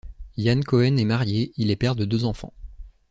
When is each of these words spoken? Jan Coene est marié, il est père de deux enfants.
Jan 0.35 0.61
Coene 0.63 0.97
est 0.97 1.05
marié, 1.05 1.53
il 1.57 1.69
est 1.69 1.75
père 1.75 1.95
de 1.95 2.05
deux 2.05 2.25
enfants. 2.25 2.53